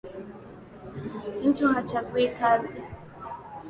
Mtu 1.43 1.67
hachagui 1.67 2.27
kazi 2.27 2.81